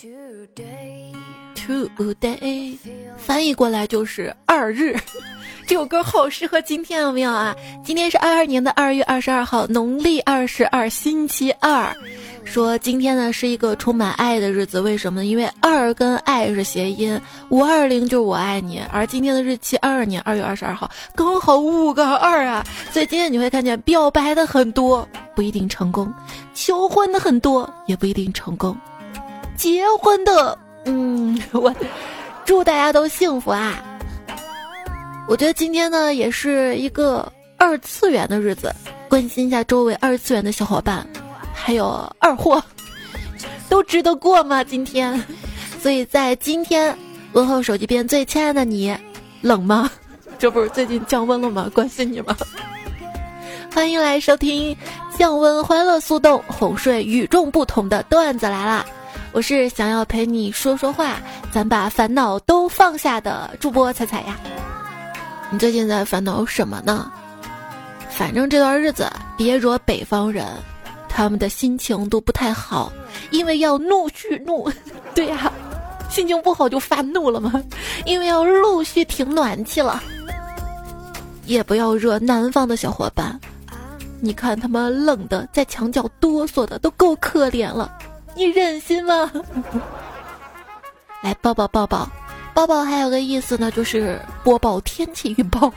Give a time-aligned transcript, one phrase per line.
[0.00, 1.12] Today，
[3.16, 4.96] 翻译过来就是二日。
[5.66, 7.52] 这首歌好适合今天，有没有啊？
[7.84, 11.92] 今天是二二年的二月二十二号，农历二十二，星期二。
[12.44, 15.24] 说今天呢是一个充满爱的日子，为什么？
[15.24, 18.80] 因为二跟爱是谐音，五二零就是我爱你。
[18.92, 26.06] 而今天的日期二二年二月二十二号，刚好五个二啊，所以今天你会看见表白的很多，不一定成功；
[26.54, 28.72] 求婚的很多，也不一定成功；
[29.58, 31.74] 结婚的，嗯， 我
[32.44, 33.82] 祝大家都幸福啊！
[35.28, 38.72] 我觉得今天呢也是一个二次元的日子，
[39.08, 41.04] 关心一下周围二次元的小伙伴。
[41.52, 42.62] 还有二货，
[43.68, 44.62] 都值得过吗？
[44.62, 45.22] 今天，
[45.82, 46.96] 所以在今天
[47.32, 48.96] 问候手机边最亲爱的你，
[49.42, 49.90] 冷吗？
[50.38, 51.68] 这不是最近降温了吗？
[51.74, 52.34] 关心你吗？
[53.74, 54.74] 欢迎来收听
[55.18, 58.86] 降温欢乐速冻哄睡与众不同的段子来啦！
[59.38, 61.20] 我是想要陪你说说话，
[61.52, 64.36] 咱把烦恼都放下的主播彩彩呀。
[65.48, 67.08] 你最近在烦恼什么呢？
[68.10, 70.44] 反正这段日子别惹北方人。
[71.08, 72.92] 他们的心情都不太好，
[73.30, 74.68] 因为要怒续怒。
[75.14, 75.52] 对呀，
[76.10, 77.62] 心情不好就发怒了吗？
[78.04, 80.02] 因为要陆续停暖气了。
[81.44, 83.38] 也不要惹南方的小伙伴，
[84.20, 87.88] 你看他们冷的在墙角哆嗦的都够可怜了，
[88.38, 89.28] 你忍心吗？
[91.24, 92.08] 来 抱抱抱抱，
[92.54, 95.72] 抱抱还有个意思呢，就是播报天气预报。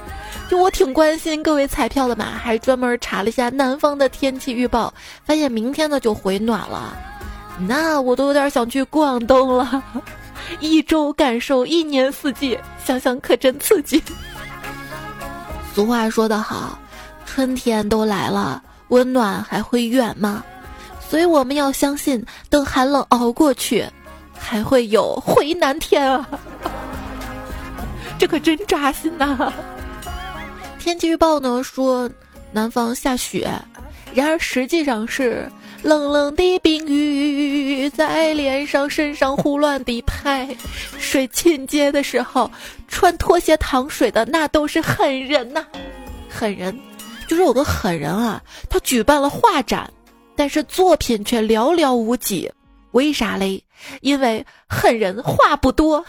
[0.48, 4.94] 就我挺关心各位彩票的嘛，还专门查了一下南方的天气预报，
[5.24, 6.96] 发现明天呢就回暖了，
[7.68, 9.82] 那我都有点想去广东了，
[10.58, 14.02] 一周感受一年四季，想想可真刺激。
[15.74, 16.78] 俗话说得好，
[17.26, 20.42] 春天都来了，温暖还会远吗？
[21.08, 23.86] 所以我们要相信，等寒冷熬过去，
[24.38, 26.28] 还会有回南天啊！
[28.18, 29.52] 这可真扎心呐。
[30.78, 32.10] 天气预报呢说
[32.52, 33.48] 南方下雪，
[34.14, 35.50] 然而实际上是
[35.82, 40.48] 冷冷的冰雨在脸上身上胡乱地拍。
[40.98, 42.50] 水浸街的时候，
[42.88, 45.64] 穿拖鞋淌水的那都是狠人呐！
[46.28, 46.78] 狠人，
[47.28, 49.90] 就是有个狠人啊，他举办了画展，
[50.36, 52.52] 但是作品却寥寥无几。
[52.92, 53.62] 为啥嘞？
[54.00, 56.04] 因为狠人话不多。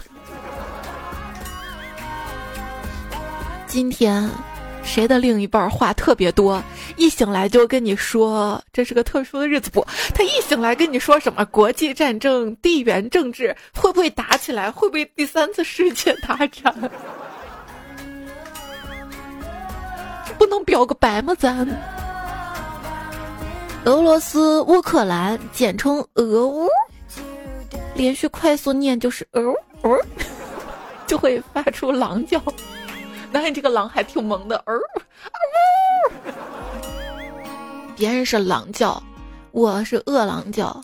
[3.66, 4.30] 今天。
[4.84, 6.64] 谁的另一半话特别多，
[6.96, 9.86] 一醒来就跟你说这是个特殊的日子不？
[10.16, 14.72] 他一醒来跟你说什么国际战争、地缘政治会不会打起来？
[14.72, 16.74] 会不会第三次世界大战？
[20.38, 21.36] 不能表个白吗？
[21.38, 21.68] 咱
[23.88, 26.68] 俄罗斯、乌克兰简称俄乌，
[27.96, 29.42] 连续快速念就是哦
[29.82, 29.98] 哦，
[31.08, 32.44] 就会发出狼叫。
[33.32, 34.82] 那你这个狼还挺萌的，儿，
[37.96, 39.02] 别人是狼叫，
[39.52, 40.82] 我是饿狼叫。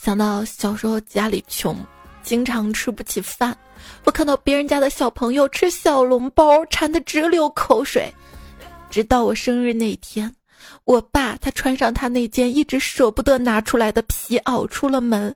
[0.00, 1.76] 想到小时候家里穷，
[2.22, 3.58] 经常吃不起饭，
[4.04, 8.08] 我看到别人家的小朋友吃小笼包，馋得直流口水。
[8.88, 10.32] 直到我生日那天，
[10.84, 15.34] 我爸他穿上他那件一直舍不得拿出来的皮袄出了门。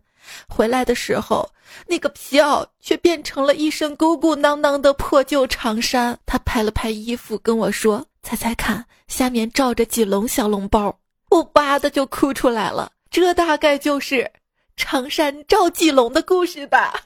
[0.49, 1.49] 回来的时候，
[1.87, 6.17] 那个皮袄却变成了一身鼓鼓囊囊的破旧长衫。
[6.25, 10.97] 他拍了拍衣服，跟我说：“猜猜看，下面罩着几笼小笼包。”
[11.31, 12.93] 我吧的就哭出来了。
[13.11, 14.31] 这大概就是
[14.77, 16.95] 长衫罩几笼的故事吧。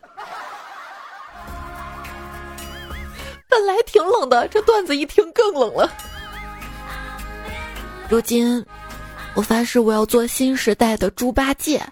[3.48, 5.90] 本来挺冷的，这段子一听更冷了。
[8.08, 8.64] 如今，
[9.34, 11.82] 我发誓我要做新时代的猪八戒。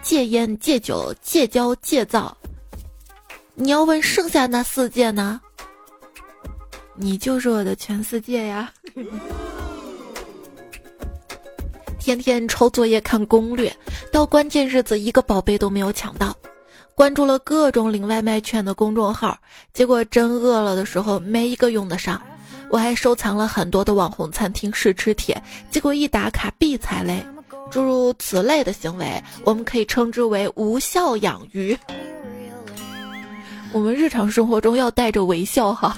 [0.00, 2.34] 戒烟、戒酒、戒骄、戒躁。
[3.54, 5.40] 你要问剩下那四戒呢？
[6.94, 8.72] 你就是我的全世界呀！
[11.98, 13.76] 天天抄作业、看攻略，
[14.10, 16.34] 到关键日子一个宝贝都没有抢到。
[16.94, 19.38] 关注了各种领外卖券的公众号，
[19.74, 22.22] 结果真饿了的时候没一个用得上。
[22.70, 27.24] 我还收藏了很多的网红餐厅试吃帖，结果一打卡必踩雷。
[27.70, 31.76] 诸如此类的行为，我们可以称之为无效养鱼。
[33.72, 35.96] 我们日常生活中要带着微笑哈，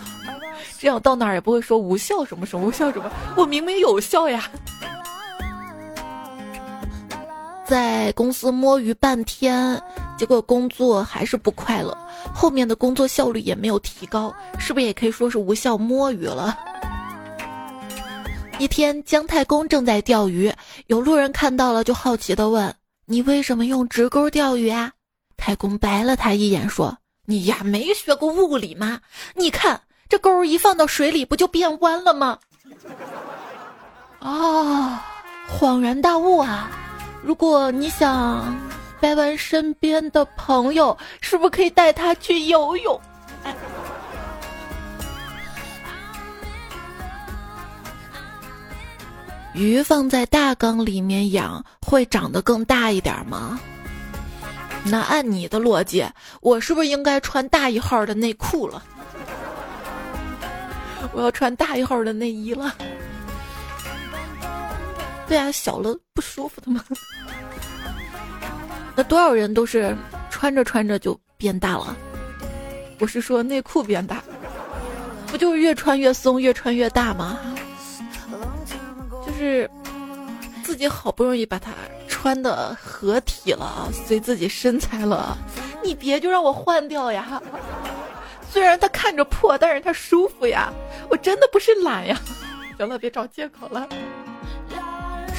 [0.78, 4.50] 这样到哪儿也不会说无效什么什么无效什么，我明明有效呀。
[7.64, 9.80] 在公司摸鱼半天，
[10.20, 11.96] 结果工作还是不快乐，
[12.34, 16.58] 后面的工作效率也没有提高，是不是也可以说是无效摸鱼了？
[18.58, 20.52] 一天，姜太公正在钓鱼，
[20.88, 22.74] 有路人看到了，就好奇的问
[23.08, 24.92] ：“你为什么用直钩钓鱼啊？”
[25.38, 26.94] 太公白了他一眼，说
[27.24, 29.00] ：“你呀，没学过物理吗？
[29.34, 32.38] 你看这钩一放到水里，不就变弯了吗？”
[34.20, 35.02] 啊，
[35.58, 36.70] 恍然大悟啊！
[37.22, 38.44] 如果你想
[39.00, 43.00] 掰弯身边的朋友，是不是可以带他去游泳？
[49.52, 53.58] 鱼放在大缸里面养，会长得更大一点吗？
[54.84, 56.06] 那按你的逻辑，
[56.40, 58.82] 我是不是应该穿大一号的内裤了？
[61.12, 62.74] 我要穿大一号的内衣了。
[65.26, 66.84] 对啊，小了不舒服的吗？
[68.96, 69.96] 那多少人都是
[70.30, 71.96] 穿着穿着就变大了？
[72.98, 74.22] 我是说内裤变大，
[75.28, 77.38] 不就是越穿越松，越穿越大吗？
[79.26, 79.70] 就是
[80.62, 81.72] 自己好不容易把它
[82.06, 85.36] 穿的合体了，随自己身材了，
[85.82, 87.40] 你别就让我换掉呀！
[88.50, 90.70] 虽然它看着破，但是它舒服呀！
[91.08, 92.20] 我真的不是懒呀！
[92.76, 93.88] 行了，别找借口了。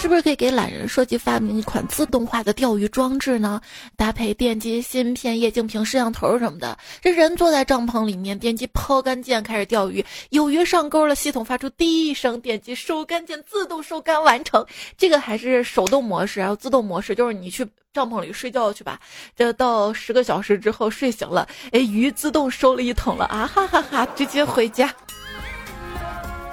[0.02, 3.62] 是不是可以给懒人设计发明一款自动化的钓鱼装置呢？
[3.96, 14.66] 搭配电机芯片、液晶屏、摄像头什么的，这人坐在帐篷里面，点击抛竿键开始钓鱼，有鱼上钩了，系统发出滴一声，点击收竿键自动收竿完成。
[14.98, 17.64] 这个还是手动模式，还有自动模式，就是你去
[17.94, 19.00] 帐篷里睡觉去吧，
[19.36, 24.92] 这到十个小时之后睡醒了，哎，鱼自动收了一桶了啊哈哈哈，直接回家。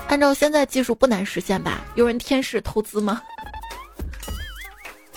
[0.09, 1.83] 按照现在技术不难实现吧？
[1.95, 3.23] 有人天使投资吗？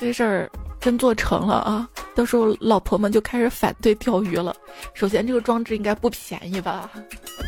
[0.02, 1.88] 这事儿真做成了啊！
[2.16, 4.56] 到时候老婆们就开始反对钓鱼了。
[4.96, 6.90] 首先，这个装置应该不便宜吧？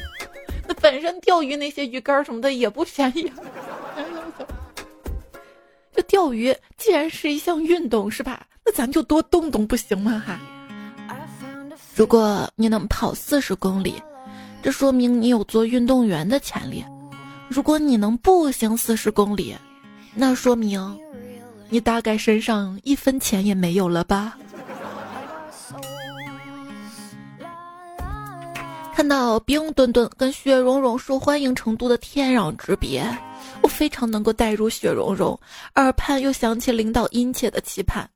[0.68, 3.34] 那本身钓鱼那些鱼竿什么的也不便宜。
[5.96, 8.46] 这钓鱼既然是一项运动，是吧？
[8.64, 10.24] 那咱就多动动不行吗？
[10.24, 10.40] 哈！
[11.96, 13.96] 如果你能跑四十公里，
[14.62, 16.84] 这说明你有做运动员的潜力；
[17.50, 19.58] 如果你能步行四十公里，
[20.14, 21.00] 那说明。
[21.74, 24.38] 你大概身上一分钱也没有了吧？
[28.94, 33.04] 看到冰墩墩跟雪融融受欢迎程度的天壤之别，
[33.64, 35.38] 我非常能够带入雪融融，
[35.74, 38.08] 耳畔又响起领导殷切的期盼。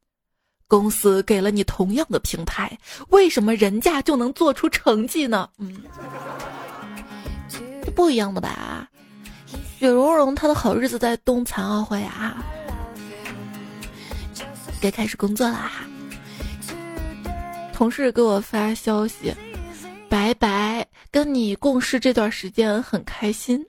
[0.67, 2.77] 公司给了你同样的平台，
[3.09, 5.49] 为什么人家就能做出成绩呢？
[5.57, 5.81] 嗯，
[7.83, 8.87] 这不一样的吧？
[9.79, 12.37] 雪融融她的好日子在冬残奥会啊。
[14.81, 15.85] 该开始工作了哈！
[17.73, 19.33] 同事给我发消息
[20.09, 23.63] ：“白白跟你共事这段时间很开心。”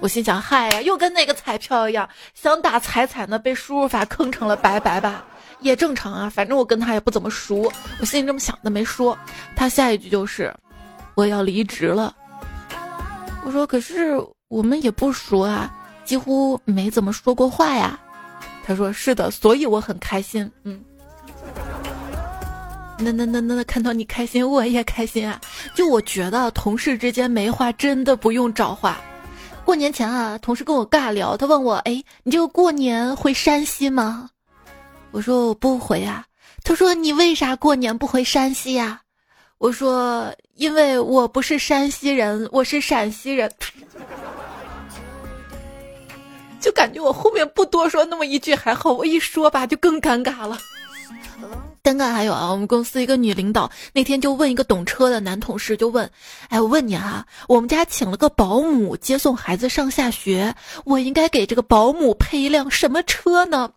[0.00, 5.24] 我心想：“嗨呀，又跟那个彩票一样，想打彩彩呢，被输入法坑成了白白吧？
[5.60, 9.16] 也正常啊，反正我跟他也不怎么熟。”我心里这么想的，没说。
[9.54, 10.52] 他下一句就是
[11.14, 12.16] ：“我要离职了。”
[13.46, 14.16] 我说：“可是
[14.48, 15.72] 我们也不熟啊，
[16.04, 18.00] 几乎没怎么说过话呀。”
[18.64, 20.80] 他说：“是的，所以我很开心。”嗯，
[22.98, 25.40] 那那那那那，看到你开心，我也开心啊！
[25.74, 29.00] 就我觉得同事之间没话真的不用找话。
[29.64, 34.30] 过年前啊，同事跟我尬聊，他问我：“哎，你这个过年回山西吗？”
[35.10, 36.24] 我说：“我不回啊。”
[36.64, 39.00] 他说：“你为啥过年不回山西呀？”
[39.58, 43.50] 我说：“因为我不是山西人，我是陕西人。”
[46.62, 50.56] 就感觉我后面不多说那么一句还好，我一说吧就更尴尬了。
[51.82, 56.08] 尴尬还有啊，我们公司一个女领导那天就问一个懂车的男同事，就问
[56.48, 60.54] ：“哎，我问你哈，我们家请了个保姆接送孩子上下学，
[60.84, 63.72] 我应该给这个保姆配一辆什么车呢？”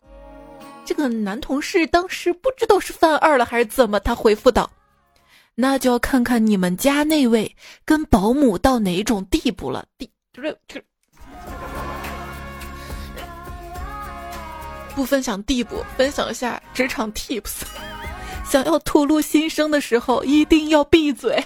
[0.85, 4.69] 这个男同事当时不知道是犯二了还是怎么，他回复道
[5.55, 10.79] ：“那就要看看你们家那位跟保姆到哪种地步了。”地就是就。
[14.95, 17.61] 不分享地步，分享一下职场 tips。
[18.49, 21.43] 想要吐露心声的时候，一定要闭嘴。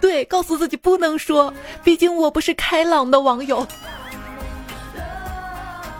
[0.00, 1.52] 对，告诉自己不能说，
[1.82, 3.66] 毕竟我不是开朗的网友。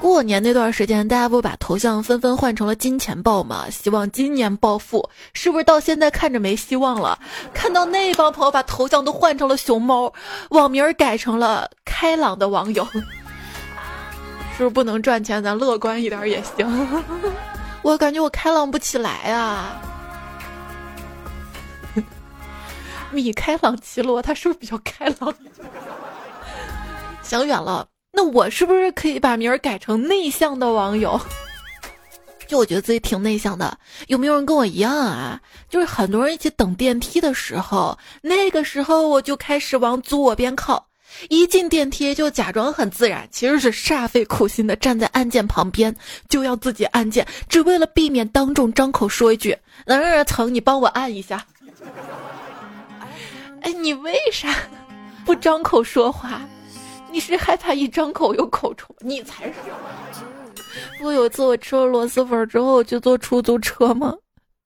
[0.01, 3.65] 过年那段时间，大家不把头像纷纷换成了金钱豹吗？
[3.71, 7.19] 希望今年暴富，是不是到现在看着没希望了？
[7.55, 10.13] 看到那帮朋友把头像都换成了熊猫，
[10.51, 12.87] 网名改成了开朗的网友。
[14.57, 15.43] 是不是不能赚钱？
[15.43, 17.05] 咱乐观一点也行。
[17.83, 19.81] 我感觉我开朗不起来啊。
[23.11, 25.35] 米开朗基罗他是不是比较开朗？
[27.23, 31.21] 想远了，那我是不是可以把名儿改成内向的网友？
[32.47, 35.41] 就我觉得自己挺内向的，有没有人跟我一样啊？
[35.69, 40.87] 就是很多人一起等电梯的时候，那个时候我就开始往左边靠，
[41.29, 45.95] 一进电梯就假装很自然，其实是煞费苦心的站在按键旁边，
[46.29, 49.57] 就要自己按键，只为了避免当众张口说一句
[49.87, 51.45] “能让人疼你帮我按一下”。
[53.63, 54.55] 哎，你为啥
[55.25, 56.43] 不张口说话？
[57.11, 58.95] 你是害怕一张口有口臭？
[58.99, 59.55] 你才是。
[61.01, 64.13] 我有一次我吃了螺蛳粉之后就坐出租车嘛，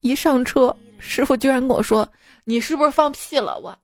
[0.01, 2.07] 一上车，师傅居然跟我说
[2.43, 3.77] ：“你是不是放屁了？”我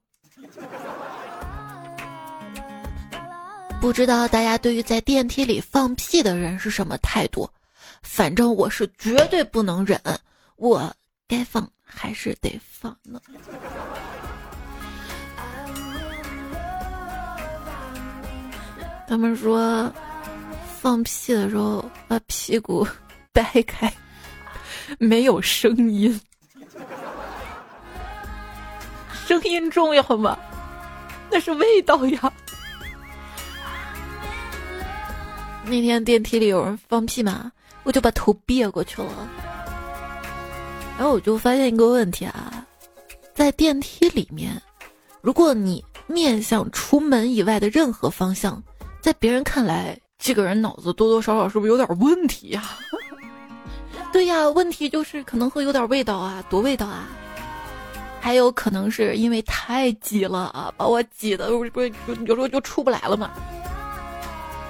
[3.85, 7.47] 不知道大家对于在电梯里放屁的人是什么态度，
[8.01, 10.01] 反正我是绝对不能忍，
[10.55, 10.91] 我
[11.27, 13.21] 该放还是得放呢。
[19.07, 19.93] 他们说。
[20.81, 22.87] 放屁的时候把屁股
[23.31, 23.91] 掰开，
[24.97, 26.19] 没有声音，
[29.27, 30.37] 声音重要吗？
[31.31, 32.33] 那是味道呀。
[35.65, 37.51] 那天电梯里有人放屁嘛，
[37.83, 39.09] 我就把头别过去了，
[40.97, 42.65] 然后我就发现一个问题啊，
[43.33, 44.61] 在电梯里面，
[45.21, 48.61] 如果你面向出门以外的任何方向，
[49.01, 49.97] 在别人看来。
[50.17, 52.63] 这个人脑子多多少少是不是有点问题呀？
[54.13, 57.09] 对呀，问题就是可能会有点味道啊，多味道啊！
[58.21, 61.91] 还有可能是因为太挤了啊，把我挤的不是
[62.25, 63.29] 有时候就出不来了嘛。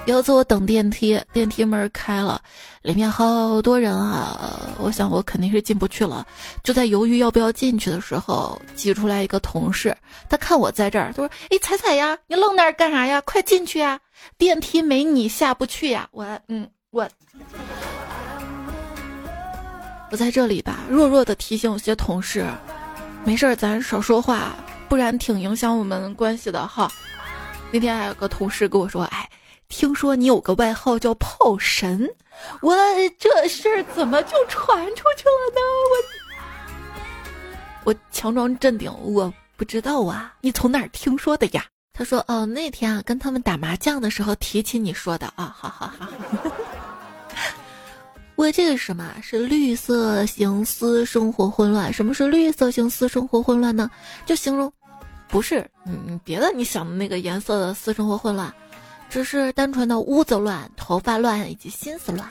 [0.06, 2.40] 有一次我等电梯，电梯门开了，
[2.82, 6.24] 里面好多人啊，我想我肯定是进不去了。
[6.62, 9.96] 就在犹豫要不要进去的时候，挤出来一个同事，
[10.28, 13.20] 他看我在这儿，他说：“哎，彩彩呀，你愣那儿干啥呀？
[13.22, 13.98] 快进去呀！
[14.38, 17.08] 电梯没你下不去呀！”我，嗯，我，
[20.12, 22.46] 我在这里吧，弱弱的提醒有些同事，
[23.24, 24.54] 没事儿咱少说话，
[24.88, 26.88] 不然挺影响我们关系的哈。
[27.72, 29.28] 那天还有个同事跟我说：“哎。”
[29.68, 32.08] 听说你有个外号叫炮神，
[32.62, 32.76] 我
[33.18, 35.60] 这事儿怎么就传出去了呢？
[37.84, 41.64] 我我强装镇定，我不知道啊，你从哪儿听说的呀？
[41.92, 46.08] 他说哦，那天啊跟他们打麻将的时候提起你说的啊，好好好。
[48.34, 51.90] 我这个是什么是绿色型私生活混乱？
[51.92, 53.90] 什么是绿色型私生活混乱呢？
[54.26, 54.70] 就形容，
[55.26, 58.52] 不是嗯别的你想的那个颜色的私生活混乱。
[59.08, 62.28] 只是单纯的屋子乱、头发乱以及心思乱。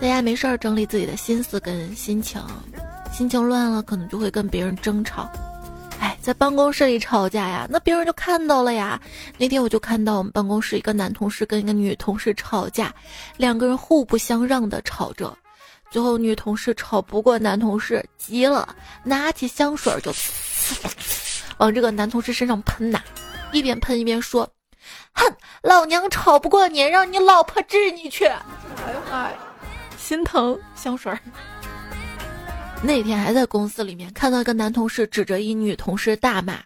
[0.00, 2.42] 大家没事儿整理自己的心思跟心情，
[3.12, 5.30] 心情乱了可能就会跟别人争吵。
[6.00, 9.00] 哎，在办公室里吵架呀，那别人就看到了呀。
[9.38, 12.92] 那天我就看到我们办公室一个男同事跟一个女同事吵架，
[13.36, 15.32] 两个人互不相让的吵着，
[15.90, 18.74] 最后女同事吵不过男同事，急了，
[19.04, 20.12] 拿起香水就
[21.58, 23.00] 往这个男同事身上喷呐，
[23.52, 24.50] 一边喷一边说。
[25.14, 28.24] 哼，老娘吵不过你，让你老婆治你去！
[28.26, 29.36] 哎呦妈呀，
[29.98, 31.18] 心疼香水儿。
[32.82, 36.58] 那天还在公司里面看到一个男同事指着一女同事大骂，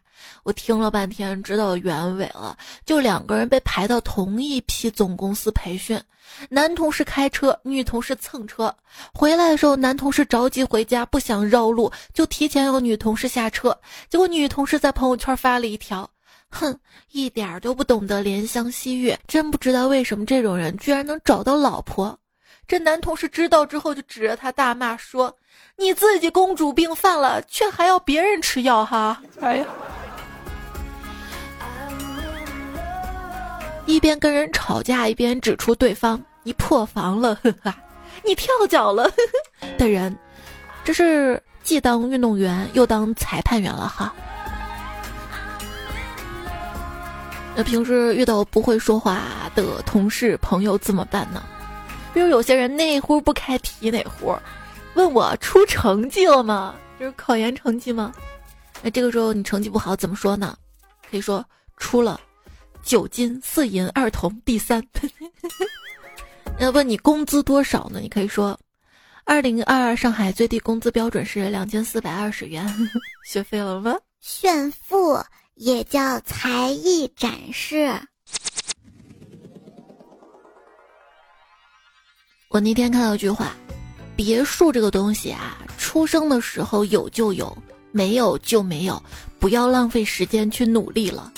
[0.45, 6.01] 我听了半天知道原委了，就两个人被排到同一批总公司培训，
[6.49, 8.75] 男同事开车，女同事蹭车，
[9.13, 16.09] 回来的时候男同事着急回家不想绕路，就提前要女同事下车，结果女同事在朋友圈发了一条。
[16.59, 16.79] 哼，
[17.13, 22.19] 一点都不懂得怜香惜玉，真不知道为什么这种人居然能找到老婆。
[22.67, 25.37] 这男同事知道之后就指着他大骂说
[25.77, 29.67] ：“你自己公主病犯了，却还要别人吃药哈！”哎呀，
[33.87, 37.73] 一边跟人吵架，一边指出对方你破防了，呵呵，
[38.25, 39.09] 你跳脚了
[39.79, 40.17] 的人，
[40.83, 44.13] 这是既当运动员又当裁判员了哈。
[47.57, 51.43] 那平时遇到不会说话的同事朋友怎么办呢？
[52.13, 54.37] 比如有些人那壶不开提哪壶，
[54.95, 56.75] 问我出成绩了吗？
[57.01, 58.13] 就是考研成绩吗？
[58.83, 60.55] 那这个时候你成绩不好怎么说呢？
[61.11, 61.43] 可以说
[61.79, 62.21] 出了
[62.83, 64.87] 九金四银二铜第三。
[66.61, 68.01] 那问你工资多少呢？
[68.01, 68.59] 你可以说，
[69.25, 72.67] 二零二二上海最低工资标准是两千四百二十元。
[73.25, 73.97] 学废了吗？
[74.21, 75.19] 炫富。
[75.57, 77.91] 也叫才艺展示。
[82.51, 83.55] 我那天看到一句话
[84.15, 87.57] ：“别墅这个东西啊，出生的时候有就有，
[87.91, 89.03] 没有就没有，
[89.39, 91.33] 不要浪费时间去努力了。”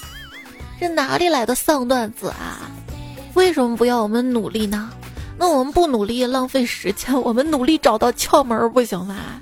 [0.81, 2.71] 这哪里来的丧段子啊？
[3.35, 4.91] 为什么不要我们努力呢？
[5.39, 9.41] 那我们不努力浪费时间，我们努力找到窍门不行吗？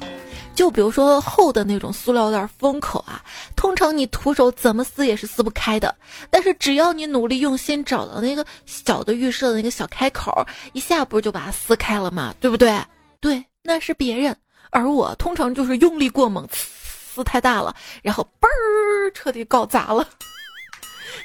[0.56, 3.22] 就比如说厚的那种塑料袋封口啊，
[3.54, 5.94] 通常你徒手怎么撕也是撕不开的。
[6.30, 10.32] 但是只要你努力用心找到那个小的预设的那个小开口，
[10.72, 12.34] 一下不是就把它撕开了吗？
[12.40, 12.76] 对不对？
[13.20, 14.34] 对，那是别人，
[14.70, 20.08] 而我通常就是用力过猛，撕太大了，然后嘣儿彻底搞砸了。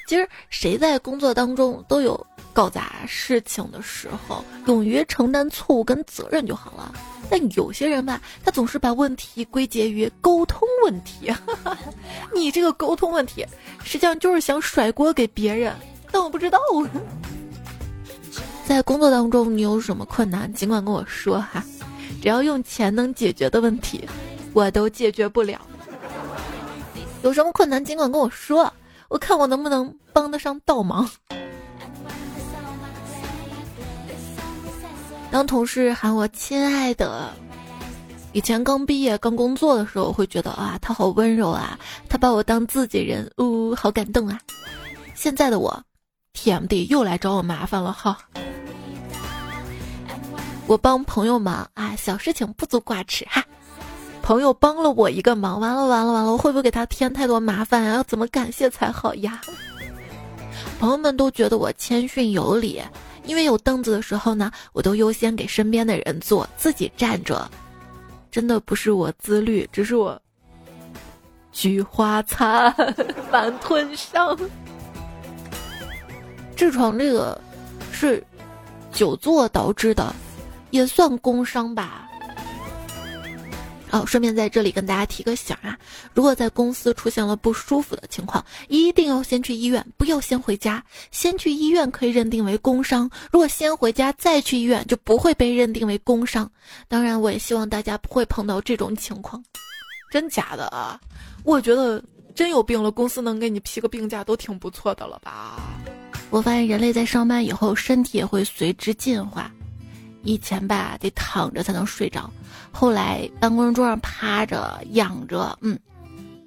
[0.07, 6.93] 其实谁在工作当中都有搞砸事情的时候，勇于承担错误跟责任就好了。
[7.29, 11.33] 但有些人吧，他总是把问题归结于沟通问题。
[12.35, 13.45] 你这个沟通问题，
[13.83, 15.73] 实际上就是想甩锅给别人。
[16.11, 16.59] 但我不知道，
[18.65, 21.63] 在工作当中你有什么困难，尽管跟我说哈，
[22.21, 24.05] 只要用钱能解决的问题，
[24.51, 25.61] 我都解决不了。
[27.23, 28.71] 有什么困难尽管跟我说，
[29.07, 31.09] 我看我能不能帮得上倒忙。
[35.31, 37.31] 当同事喊我亲爱的，
[38.33, 44.37] 以前刚毕业刚工作的时候，会觉得啊，他好温柔啊，他把我当自己人，呜，好感动啊。
[45.15, 45.81] 现在的我
[46.33, 48.17] ，TMD 又来找我麻烦了哈。
[50.67, 53.41] 我帮朋友忙啊，小事情不足挂齿哈。
[54.21, 57.95] 朋友帮了我一个忙，完了完了完了，我会不会给他添太多麻烦啊？
[57.95, 59.39] 要怎么感谢才好呀？
[60.77, 62.81] 朋友们都觉得我谦逊有礼。
[63.25, 67.49] 因为有凳子的时候呢，我都优先给身边的人坐，自己站着。
[68.29, 70.19] 真的不是我自律，只是我
[71.51, 72.73] 菊花残，
[73.31, 74.37] 满吞伤。
[76.55, 77.39] 痔疮这个
[77.91, 78.23] 是
[78.91, 80.13] 久坐导致的，
[80.69, 82.07] 也算工伤吧。
[83.91, 85.77] 哦，顺便在这里跟大家提个醒啊，
[86.13, 90.83] 如果在公司出现了不舒服的情况，一定要先去医院，不要先回家。
[91.11, 96.49] 先去医院可以认定为工伤，如果先回家再去医院，就不会被认定为工伤。
[96.87, 99.43] 当然，我也希望大家不会碰到这种情况。
[100.09, 100.99] 真假的啊？
[101.43, 105.59] 我觉得真有病了，公司能给你批个病假都挺不错的了吧？
[106.29, 109.51] 我发现人类在上班以后，身体也会随之进化。
[110.23, 112.29] 以前吧，得躺着才能睡着。
[112.71, 115.77] 后来办公桌上趴着仰着，嗯，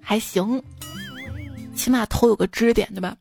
[0.00, 0.62] 还行，
[1.74, 3.16] 起码头有个支点，对吧？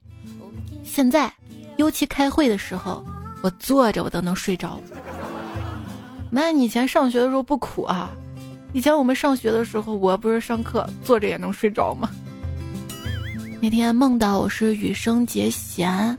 [0.83, 1.33] 现在，
[1.77, 3.03] 尤其开会的时候，
[3.41, 4.79] 我坐着我都能睡着。
[6.29, 8.11] 那你以前上学的时候不苦啊？
[8.73, 12.09] 以前我们上学的时候，我不是上课坐着也能睡着吗？
[13.61, 16.17] 那天梦到我是羽生结弦，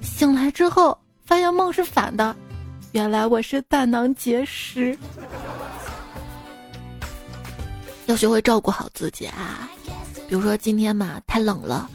[0.00, 2.34] 醒来之后发现梦是反的，
[2.94, 4.96] 原来我是胆囊结石。
[8.06, 9.68] 要学会照顾好自己啊！
[10.28, 11.90] 比如说今天嘛，太冷了，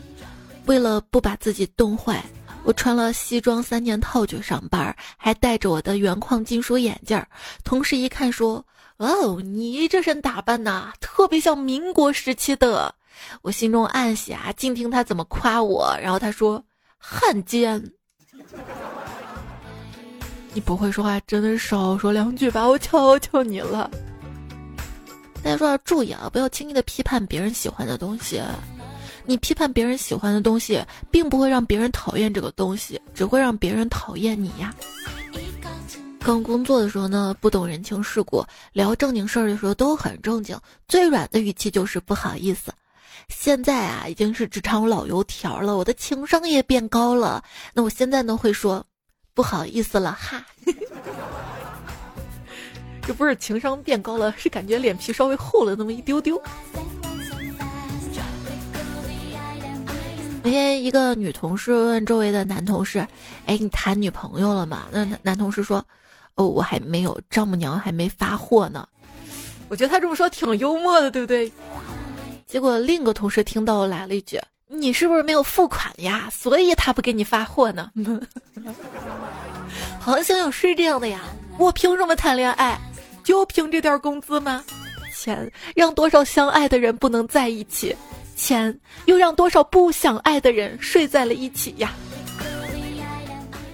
[0.66, 2.22] 为了不把自己冻坏，
[2.66, 7.26] 我穿了西装三件套去上班，还戴着我的原矿金属眼镜儿。
[7.64, 8.62] 同事一看说
[9.00, 12.94] ：“哦，你这身打扮呐，特别像民国时期的。”
[13.42, 15.98] 我心中暗喜啊，静听他怎么夸我。
[16.02, 16.62] 然后他说
[17.00, 17.82] ：“汉奸。”
[20.60, 23.90] 你不会说话，真的少说两句吧，我求求你了。
[25.42, 28.42] 大家说要注意啊，不要轻易的批判别人喜欢的东西。
[29.26, 34.76] 你批判别人喜欢的东西，并不会让别人讨厌这个东西，只会让别人讨厌你呀。
[36.20, 38.44] 刚工作的时候呢，不懂人情世故，
[38.74, 42.70] 聊正经事儿的时候都很正经，最软的语气就是不好意思。
[43.30, 47.42] 现在啊，已经是职场老油条了，我的情商也变高了。
[47.74, 48.86] 那我现在呢，会说
[49.40, 50.44] 不好意思了哈。
[53.08, 56.42] 这不是情商变高了，是感觉脸皮稍微厚了那么一丢丢。
[60.44, 63.00] 那天一个女同事问周围的男同事
[63.48, 65.82] ：“哎，你谈女朋友了吗？”那男同事说
[66.36, 68.86] ：“哦，我还没有，丈母娘还没发货呢。”
[69.70, 71.50] 我觉得他这么说挺幽默的，对不对？
[72.46, 74.38] 结果另一个同事听到来了一句
[74.72, 76.30] ：“你是不是没有付款呀？
[76.32, 77.90] 所以他不给你发货呢？”
[80.00, 81.22] 好像有是这样的呀，
[81.58, 82.80] 我凭什么谈恋爱？
[83.24, 84.64] 就凭这点工资吗？
[85.14, 87.96] 钱让多少相爱的人不能在一起，
[88.36, 91.92] 钱又让多少不想爱的人睡在了一起呀。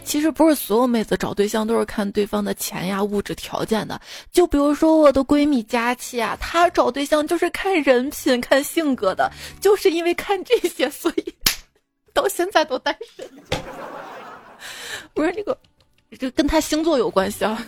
[0.06, 4.00] 其实不是所有妹子找对象都是看对方的钱呀、物质条件的。
[4.32, 11.34] 就比如说我的闺蜜佳期啊，她找对象就是看人品、看性格的，就是因为看这些，所以
[12.14, 13.28] 到现在都单身。
[15.14, 15.58] 不是这个，
[16.20, 17.66] 这跟她星座有关系啊。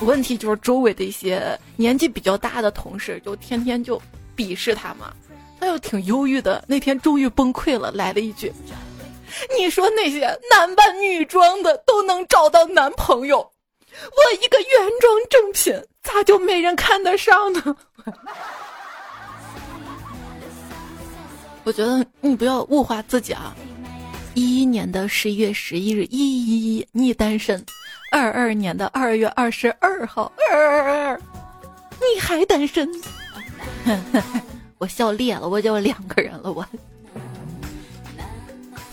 [0.00, 4.00] 问题就是周围的一些年纪比较大的同事，就天天就
[4.36, 5.14] 鄙视他嘛。
[5.58, 8.52] 他又挺忧郁的，那天终于崩溃了，来了一句
[9.56, 10.20] ：“你说那些
[10.50, 17.76] 男扮女装的都能找到男朋友，我一个原装正品咋就没人看得上呢？
[21.64, 23.54] 我觉得你不要物化自己啊！
[24.34, 27.58] 一一年的十一月十一日，一一一你单身；
[28.12, 31.20] 二二年的二月二十二号，二
[31.98, 32.88] 你还单身。
[34.78, 36.64] 我笑裂了，我就两个人了，我。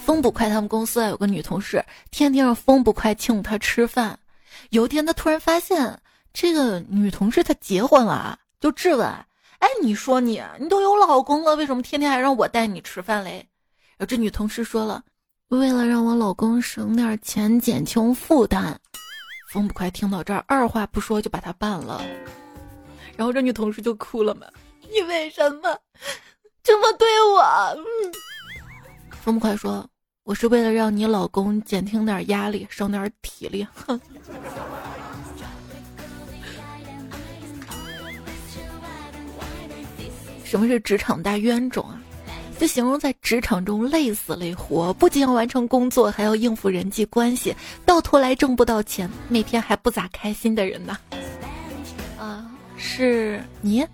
[0.05, 4.19] 风不快他们公司啊有个女同事，天天让风不快请她吃饭。
[4.71, 5.97] 有一天，他突然发现
[6.33, 9.07] 这个女同事她结婚了，就质问
[9.59, 13.47] ：“哎，你说你，你都有老公了，为什么天天还让我带你吃饭嘞？”
[13.95, 15.01] 然后这女同事说了
[15.47, 18.77] ：“为了让我老公省点钱，减轻负担。”
[19.51, 22.03] 风不快听到这儿，二话不说就把他办了。
[23.15, 24.47] 然后这女同事就哭了嘛
[24.91, 25.77] ：“你为什么
[26.61, 27.41] 这么对我？”
[27.77, 27.83] 嗯
[29.23, 29.87] 风不快说。
[30.25, 33.67] 我是为了让你老公减轻点压力，省点体力。
[33.73, 33.99] 哼。
[40.45, 41.99] 什么是职场大冤种啊？
[42.57, 47.53] 就形容在职场中累死累活，不仅要完成工作，还要应付人际关系，
[47.85, 50.97] 到头来挣不到钱，每天还不咋开心的人呢？
[52.17, 53.85] 啊，是你？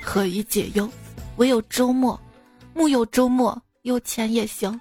[0.00, 0.88] 何以解忧？
[1.36, 2.20] 唯有周末，
[2.74, 4.78] 木有周末，有钱也行。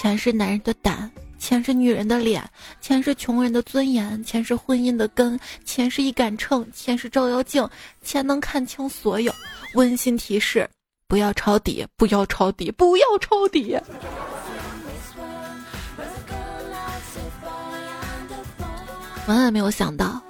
[0.00, 2.48] 钱是男人的胆，钱是女人的脸，
[2.80, 7.68] 钱是穷人的尊严，钱是婚姻的根，钱是一杆秤，钱是照妖镜，
[8.00, 9.34] 钱能看清所有。
[9.74, 10.70] 温馨提示：
[11.08, 13.76] 不要抄底，不要抄底，不要抄底。
[19.26, 20.22] 万万没有想到，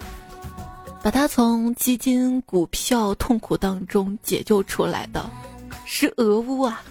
[1.02, 5.28] 把他从基金、股票痛苦当中解救出来的，
[5.84, 6.82] 是俄乌啊！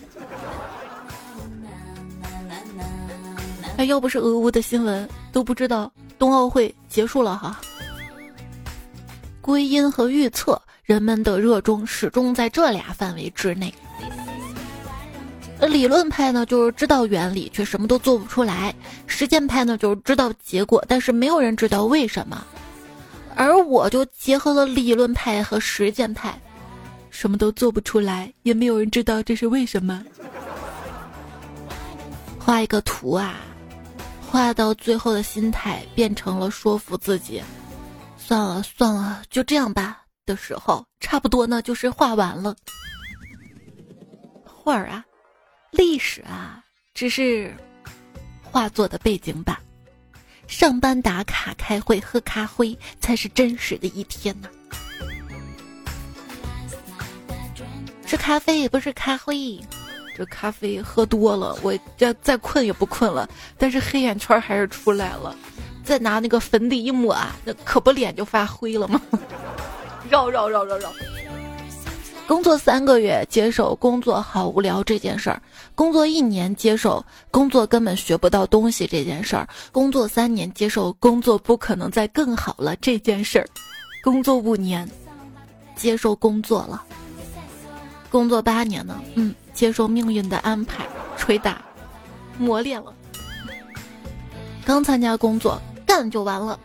[3.78, 7.60] 哎，要不是俄乌的新闻，都不知道冬奥会结束了哈。
[9.40, 13.74] 归因和预测，人们的热衷始终在这俩范围之内。
[15.62, 18.74] 理论派呢，就是知道原理却什么都做不出来；
[19.06, 22.44] 实践派呢，就是知道结果，但是没有人知道为什么。
[23.36, 26.36] 而我就结合了理论派和实践派，
[27.12, 30.04] 什么都做不出来，也没有人知道这是为什么。
[32.40, 33.36] 画一个图啊。
[34.38, 37.42] 画到最后的心态变成了说服自己，
[38.20, 42.56] 算了算了，就这样吧的时候，差不多呢就是画完了。
[44.46, 45.04] 画儿啊，
[45.72, 47.52] 历史啊，只是
[48.44, 49.58] 画作的背景板。
[50.46, 54.48] 上班打卡、开会、喝咖啡才是真实的一天呢。
[58.06, 59.60] 是咖啡，不是咖啡。
[60.18, 65.36] 这咖啡喝多了，我这再困也不困了，但是黑眼圈还是出来了。
[65.84, 69.00] 再拿那个粉底一抹啊，那可不脸就发灰了吗？
[70.10, 70.92] 绕绕绕绕绕。
[72.28, 75.40] 工作三个月接受工作好无聊这件事儿，
[75.76, 83.48] 工作一年接受工作根本学不到东西这件事儿，工作三年接受工作不可能再更好了这件事儿，
[84.04, 84.90] 工作五年
[85.76, 86.84] 接受工作了，
[88.10, 89.34] 工作八年呢，嗯。
[89.58, 91.60] 接受命运的安排，捶打，
[92.38, 92.94] 磨练了。
[94.64, 96.60] 刚参加工作，干就完了。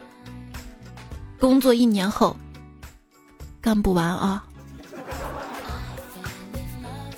[1.41, 2.37] 工作一年后，
[3.63, 4.45] 干不完啊。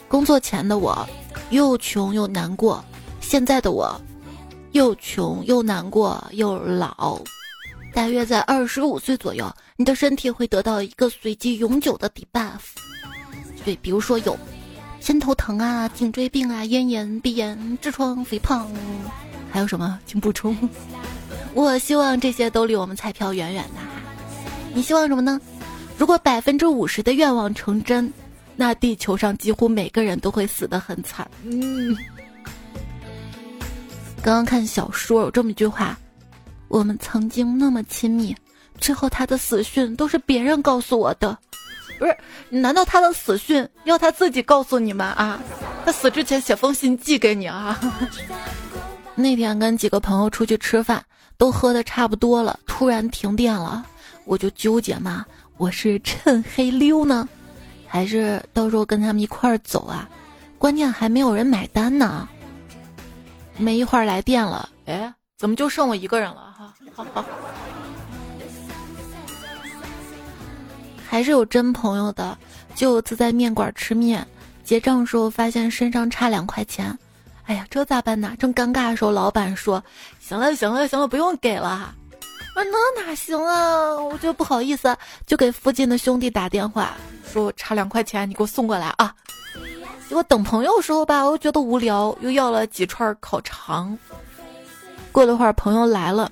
[0.07, 1.05] 工作前的我，
[1.51, 2.81] 又穷又难过；
[3.21, 4.01] 现在的我，
[4.71, 7.21] 又穷又难过又老。
[7.93, 12.61] 大约在二十五岁左右，你的身体会得到一个随机永久的 debuff。
[13.65, 14.39] 对，比如说有。
[15.05, 18.67] 肩头疼啊，颈椎病啊，咽炎、鼻炎、痔疮、肥胖，
[19.53, 19.99] 还有什么？
[20.07, 20.57] 请补充。
[21.53, 23.83] 我希望这些都离我们彩票远远的。
[24.73, 25.38] 你希望什么呢？
[25.99, 28.11] 如果百分之五十的愿望成真，
[28.57, 31.31] 那地球上几乎每个人都会死得很惨。
[31.43, 31.95] 嗯。
[34.23, 35.99] 刚刚看小说有这么一句话：
[36.69, 38.35] 我们曾经那么亲密，
[38.81, 41.38] 最后他的死讯都是别人告诉我的。
[41.99, 42.17] 不是？
[42.51, 45.41] 难道他的死讯要他自己告诉你们啊？
[45.85, 47.79] 他死之前写封信寄给你啊？
[49.15, 51.05] 那天跟几个朋友出去吃饭，
[51.37, 53.85] 都喝的差不多了，突然停电了，
[54.25, 55.25] 我就纠结嘛，
[55.57, 57.29] 我是趁黑溜呢，
[57.87, 60.09] 还是到时候跟他们一块儿走啊？
[60.59, 62.29] 关键还没有人买单呢。
[63.57, 66.53] 没一会儿来电了，哎，怎么就剩我一个人了？
[66.59, 67.25] 哈，好好。
[71.14, 72.37] 还是有真朋友的。
[72.74, 74.27] 就有次在面馆吃面，
[74.64, 76.98] 结账的时候发现身上差两块钱，
[77.44, 78.35] 哎呀，这咋办呢？
[78.37, 79.81] 正尴尬的时候，老板说
[80.18, 81.94] ：“行了，行了，行了，不用给了。”啊，
[82.57, 83.94] 那哪行啊？
[83.94, 86.94] 我就不好意思，就给附近的兄弟打电话，
[87.33, 89.14] 说差两块钱，你给我送过来啊。
[90.09, 93.96] 结果等朋友时候吧，我又觉得无聊，又要了几串烤肠。
[95.12, 96.29] 过了会儿，朋友来了，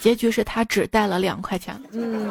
[0.00, 1.78] 结局是他只带了两块钱。
[1.92, 2.30] 嗯，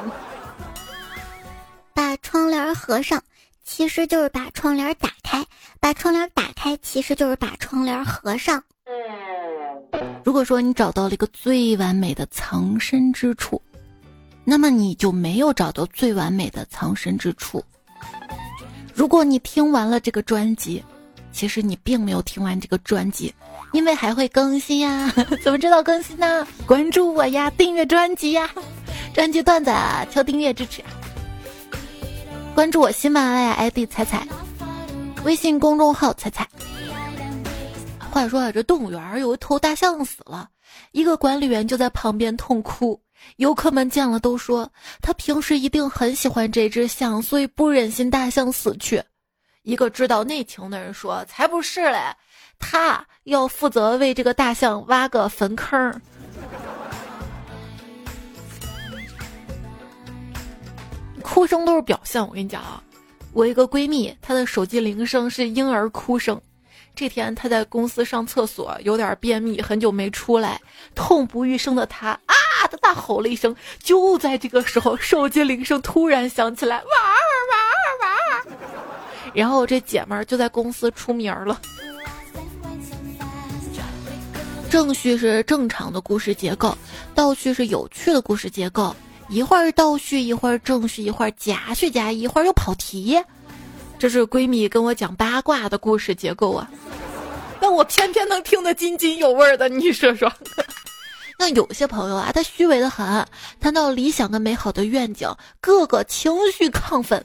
[1.94, 3.22] 把窗帘合上。
[3.64, 5.46] 其实就是把窗帘打开，
[5.80, 8.62] 把窗帘打开，其实就是把窗帘合上。
[10.24, 13.62] 如果说你找到了一个最完美的藏身之处，
[14.44, 17.64] 那么你就没有找到最完美的藏身之处。
[18.94, 20.84] 如果你听完了这个专辑，
[21.32, 23.34] 其实你并没有听完这个专辑，
[23.74, 25.14] 因为还会更新呀。
[25.44, 26.46] 怎么知道更新呢？
[26.66, 28.50] 关注我呀，订阅专辑呀，
[29.14, 29.72] 专辑段子
[30.12, 30.84] 敲订阅支持。
[32.54, 34.28] 关注我喜马拉雅 ID 彩彩，
[35.24, 36.48] 微信公众号彩彩。
[38.12, 40.50] 话说啊，这动物园有一头大象死了，
[40.92, 43.02] 一个管理员就在旁边痛哭。
[43.38, 44.70] 游客们见了都说，
[45.02, 49.02] 他平时一定很喜欢这只象，所以不忍心大象死去。
[49.64, 52.00] 一个知道内情的人说：“才不是嘞，
[52.60, 56.02] 他要负责为这个大象挖个坟坑。”
[61.22, 62.84] 哭声都是表象，我跟你讲啊，
[63.34, 66.42] 我一个闺蜜，她的手机铃声是婴儿哭声。
[66.94, 70.60] 这天她在公司上厕所，有点便秘，很久没出来，
[70.94, 72.36] 痛不欲生的她啊
[72.70, 73.56] 的大吼了一声。
[73.80, 78.56] 就在这个时候，手机铃声突然响起来，哇哇哇！
[79.34, 81.62] 然后这姐们儿就在公司出名了。
[84.70, 86.78] 正序是正常的故事结构，
[87.14, 88.96] 倒叙是有趣的故事结构。
[89.32, 93.18] 一会儿倒叙，一会儿正叙，一会儿夹叙夹，一会儿又跑题，
[93.98, 96.70] 这是闺蜜跟我讲八卦的故事结构啊。
[97.62, 100.30] 但我偏偏能听得津津有味的，你说说。
[101.40, 103.26] 那有些朋友啊，他虚伪的很，
[103.62, 107.18] 谈到理想跟美好的愿景，个个情绪亢奋；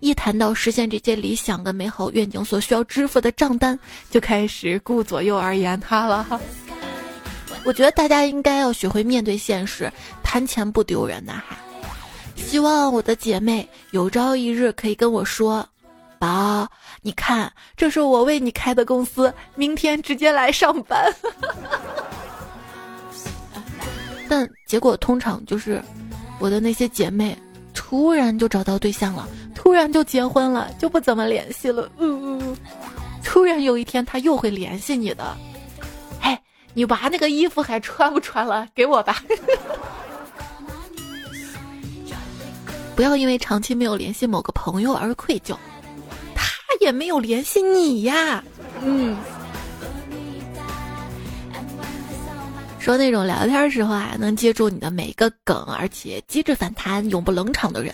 [0.00, 3.78] 一谈到实现这些理想跟美好愿景所需要支付的账单，
[4.10, 6.40] 就开始顾左右而言他了。
[7.66, 11.32] 我觉得大家应该要学会面对现实，谈钱不丢人呐！
[11.48, 11.56] 哈，
[12.36, 15.68] 希望我的姐妹有朝一日可以跟我说
[16.16, 16.68] ：“宝，
[17.02, 21.12] 你看，这是我为你开的公司，明天直接来上班。
[24.30, 25.82] ”但结果通常就是
[26.38, 27.36] 我的那些姐妹
[27.74, 31.90] 突然就找到对象了，突然就结婚了，就不怎么联系了。
[31.98, 32.56] 嗯嗯，
[33.24, 35.36] 突然有一天他又会联系你的。
[36.76, 38.68] 你娃那个衣服还穿不穿了？
[38.74, 39.22] 给我吧。
[42.94, 45.56] 不要因为长期没有联系某个朋友而愧疚，
[46.34, 46.44] 他
[46.82, 48.44] 也没有联系你呀。
[48.82, 49.16] 嗯。
[52.86, 57.92] 说那种聊天时候啊，能接住你的每一个梗，而且机智反弹、永不冷场的人，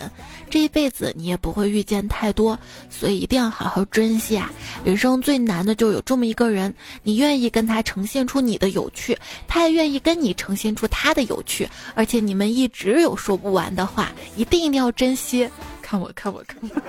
[0.51, 2.55] 这一辈子你也不会遇见太多，
[2.91, 4.51] 所以一定要好好珍惜啊！
[4.85, 15.49] 人生最难的就有这么一个人，你愿意跟他呈现出你的有趣，他也愿意跟你呈现出他的有趣，而且你们一直有说不完的话，一定一定要珍惜。
[15.81, 16.81] 看我，看我，看我！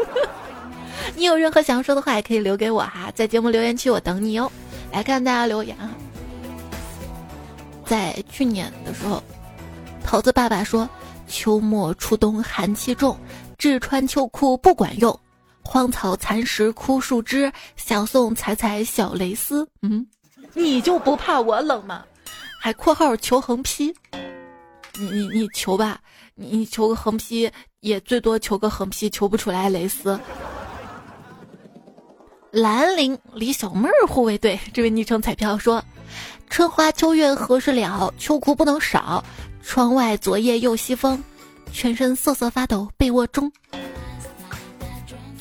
[1.17, 4.53] 你有任何想要说的话，也可以留给我哈，在节目留言区我等你哦。
[4.93, 5.89] 来看大家留言啊。
[7.85, 9.23] 在去年的时候，
[10.03, 10.89] 桃子爸爸说
[11.29, 13.17] ：“秋末初冬寒气重，
[13.59, 15.19] 只穿秋裤不管用。
[15.63, 20.07] 荒草残石枯树枝，想送采采小蕾丝。”嗯，
[20.53, 22.05] 你就不怕我冷吗？
[22.61, 23.95] 还括号求横批，
[24.99, 26.01] 你你你求吧，
[26.35, 30.19] 你你求个横批也最多求个横批，求不出来蕾丝。
[32.51, 35.85] 兰陵李小妹儿护卫队，这位昵称彩票说。
[36.49, 38.13] 春花秋月何时了？
[38.19, 39.25] 秋裤不能少。
[39.63, 41.23] 窗外昨夜又西风，
[41.73, 42.89] 全身瑟瑟发抖。
[42.97, 43.51] 被窝中，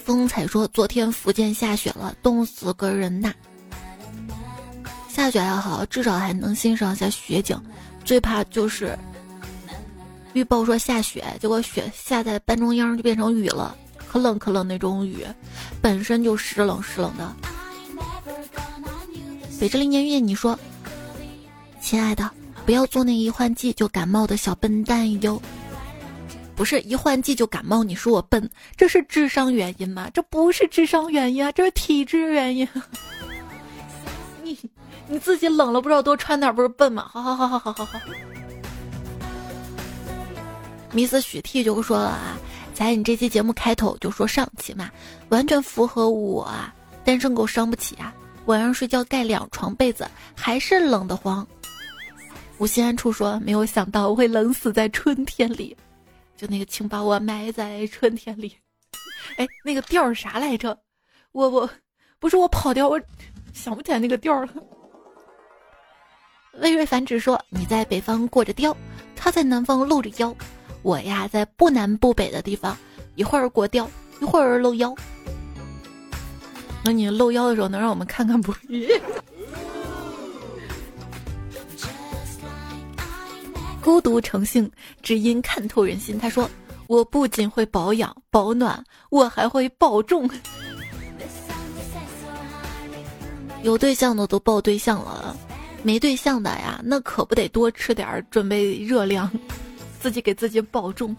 [0.04, 3.34] 风采说：“昨天福建下雪了，冻死个人呐。”
[5.08, 7.62] 下雪还好，至少还能欣赏一下雪景。
[8.06, 8.98] 最怕就是
[10.32, 13.76] 预报说下雪，结果雪下在半中央就变成雨了，
[14.08, 15.26] 可冷可冷那种雨，
[15.82, 17.36] 本身就湿冷湿冷的。
[19.60, 20.58] 北之林年月，你说。
[21.84, 22.32] 亲爱的，
[22.66, 25.40] 不要做那一换季就感冒的小笨蛋哟！
[26.56, 30.10] 不是一换季就感冒，你说我笨，这是智商原因吗？
[30.14, 32.66] 这不是智商原因啊，这是体质原因。
[34.42, 34.58] 你
[35.10, 37.10] 你自己冷了不知道多穿点，不是笨吗？
[37.12, 38.00] 好好好好好好好。
[40.94, 42.38] 迷死许 T 就说了啊，
[42.74, 44.90] 在你这期节目开头就说上期嘛，
[45.30, 48.14] 完全符合我啊，单身狗伤不起啊。
[48.46, 51.46] 晚上睡觉盖两床被子，还是冷得慌。
[52.60, 55.76] 无心安处说：“没有想到我会冷死在春天里，
[56.38, 58.56] 就那个，请把我埋在春天里。”
[59.38, 60.78] 哎，那个调儿啥来着？
[61.32, 61.70] 我我
[62.20, 63.02] 不是我跑调，我
[63.54, 64.54] 想不起来那个调儿了。
[66.60, 68.76] 魏瑞凡只说：“你在北方过着貂，
[69.16, 70.34] 他在南方露着腰，
[70.84, 72.78] 我呀在不南不北的地方，
[73.16, 73.88] 一会儿过貂，
[74.22, 74.94] 一会儿露腰。
[76.86, 78.54] 那你露腰的时候，能让我们看看不？”
[83.84, 86.18] 孤独成性，只因看透人心。
[86.18, 86.50] 他说
[86.88, 90.30] ：“我不仅会保养保暖，我还会保重。
[93.62, 95.36] 有对象的都抱对象了，
[95.84, 99.30] 没对象的呀，那可不得多吃点儿，准备热量，
[100.00, 101.14] 自己给自己保重。”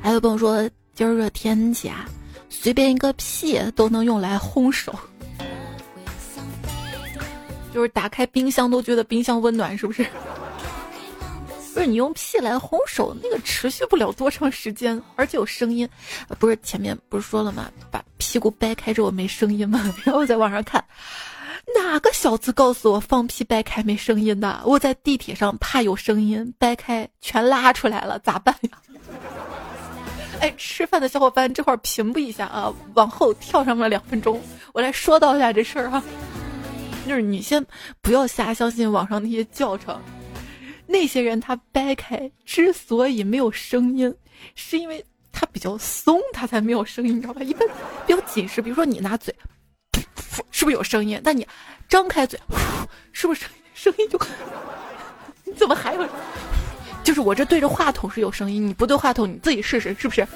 [0.00, 2.08] 还有朋友说：“今儿热天气啊，
[2.48, 4.94] 随便一个屁都能用来烘手，
[7.74, 10.06] 就是打开冰箱都觉得冰箱温暖，是不是？”
[11.76, 15.86] 不是你用屁来烘手，那个持续不了多长时间，而且有声音。
[16.38, 17.70] 不是前面不是说了吗？
[17.90, 19.78] 把屁股掰开之后没声音吗？
[20.02, 20.82] 然后我在网上看，
[21.74, 24.62] 哪个小子告诉我放屁掰开没声音的？
[24.64, 28.78] 我在地铁上怕有声音，掰开全拉出来了，咋办呀？
[30.40, 34.40] 哎，吃饭的小伙伴这会儿屏蔽一下啊，往后跳上了两分钟，
[34.72, 36.02] 我来说道一下这事儿哈。
[37.06, 37.62] 就是你先
[38.00, 40.00] 不要瞎相信网上那些教程。
[40.86, 44.14] 那些人他掰开之所以没有声音，
[44.54, 47.42] 是因为他比较松，他才没有声音，你知道吧？
[47.42, 47.68] 一般
[48.06, 49.34] 比较紧实，比如说你拿嘴，
[50.50, 51.20] 是不是有声音？
[51.24, 51.46] 但你
[51.88, 52.38] 张开嘴，
[53.12, 54.18] 是不是声音就？
[55.44, 56.08] 你怎么还有？
[57.04, 60.26] 就是我这对着话筒是有声音，你不对话筒你自己试试，是不是？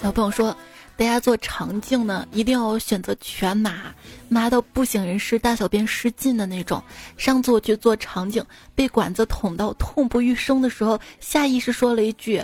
[0.00, 0.56] 小朋友说。
[0.96, 3.92] 大家做肠镜呢，一定要选择全麻，
[4.28, 6.80] 麻到不省人事、大小便失禁的那种。
[7.16, 8.44] 上次我去做肠镜，
[8.76, 12.40] 被管子捅到痛不欲生的时候，下意识说了一句：“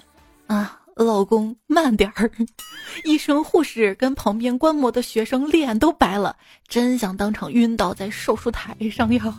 [0.48, 2.28] 啊，老公慢点儿。
[3.04, 6.36] ”医生、护士跟旁边观摩的学生脸都白了，
[6.66, 9.38] 真想当场晕倒在手术台上呀。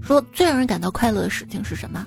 [0.00, 2.06] 说最让人感到快乐的事情是什么？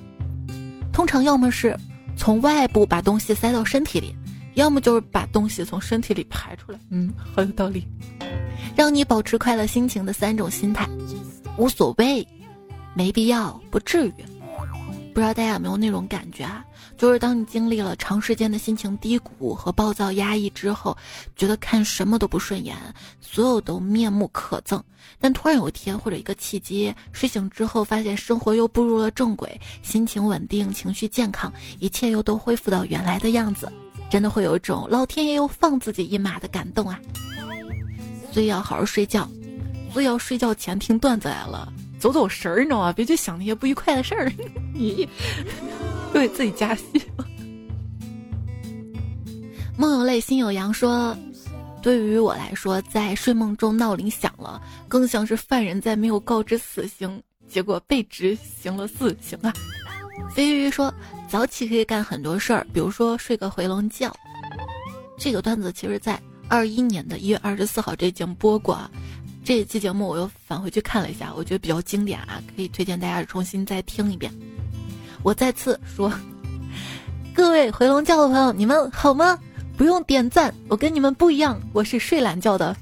[0.94, 1.78] 通常要么是
[2.16, 4.16] 从外部把东西塞到身体里。
[4.56, 7.88] 要么就是把东西从身体里排出来，嗯，很有道理。
[8.76, 10.88] 让你保持快乐心情的三种心态：
[11.58, 12.26] 无所谓、
[12.94, 14.14] 没必要、不至于。
[15.14, 16.64] 不知道大家有没有那种感觉啊？
[16.98, 20.96] 就是当你经历了长时间的心情低谷和暴躁压抑之后，
[21.36, 22.78] 觉得看什么都不顺眼，
[23.20, 24.82] 所有都面目可憎。
[25.20, 33.70] 但突然有一天或者一个契机，睡醒之后发现生活又步入了正轨，心情稳定，情绪健康，一切又都恢复到原来的样子。
[34.12, 37.00] 真的会有一种老天爷又放自己一马的感动啊！
[38.30, 39.26] 所以要好好睡觉，
[39.94, 42.92] 所以要睡觉前听段子来了，走走神儿，你知道吗？
[42.92, 44.30] 别去想那些不愉快的事儿，
[44.76, 45.08] 咦，
[46.12, 46.84] 对自己加戏。
[49.78, 51.16] 梦有泪，心有阳说，
[51.82, 59.54] 对于我来说，在睡梦中闹铃响了，更像是犯人在没有告知死刑，结果被执行了死刑啊。
[60.34, 60.94] 飞鱼说。
[61.32, 64.14] 早起可以干很多事儿，比如说睡个回笼觉。
[65.18, 68.78] 这个段子其实在二一年的一月二十四号这节目播过，
[69.42, 74.30] 这一期节目我又返回去看了一下，我觉得比较经典啊，可以推荐大家重新再听一遍。
[75.24, 76.12] 我再次说，
[77.34, 79.40] 各位回笼觉的朋友，你们好吗？
[79.78, 82.76] 不用点赞，我跟你们不一样，我是睡懒觉的。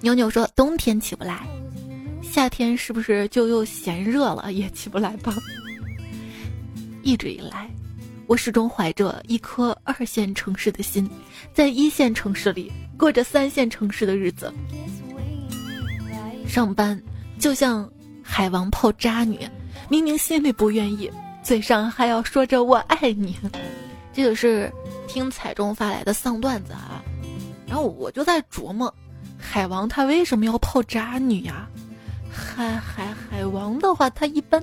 [0.00, 1.44] 妞妞说冬天起不来，
[2.30, 5.34] 夏天是不是就又嫌热了，也起不来吧？
[7.02, 7.68] 一直以来，
[8.28, 11.10] 我始终怀着一颗二线城市的心，
[11.52, 14.52] 在一线城市里过着三线城市的日子。
[16.46, 17.00] 上班
[17.36, 17.90] 就像
[18.22, 19.40] 海王泡渣女，
[19.88, 21.10] 明明心里不愿意，
[21.42, 23.36] 嘴上还要说着我爱你。
[24.12, 24.72] 这个是
[25.08, 27.02] 听彩中发来的丧段子啊，
[27.66, 28.94] 然后我就在琢磨，
[29.36, 31.68] 海王他为什么要泡渣女呀？
[32.40, 34.62] 海海海王的话，他一般。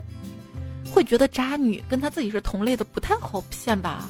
[0.90, 4.10] 会觉得渣女跟他自己是同类的不太好骗吧？